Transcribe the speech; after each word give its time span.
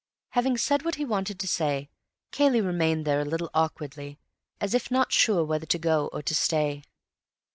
Having 0.29 0.57
said 0.57 0.83
what 0.83 0.95
he 0.95 1.05
wanted 1.05 1.39
to 1.39 1.47
say, 1.47 1.87
Cayley 2.31 2.59
remained 2.59 3.05
there 3.05 3.21
a 3.21 3.23
little 3.23 3.51
awkwardly, 3.53 4.17
as 4.59 4.73
if 4.73 4.89
not 4.89 5.11
sure 5.11 5.45
whether 5.45 5.67
to 5.67 5.77
go 5.77 6.07
or 6.11 6.23
to 6.23 6.33
stay. 6.33 6.81